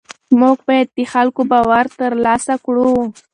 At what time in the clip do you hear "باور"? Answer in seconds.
1.51-1.85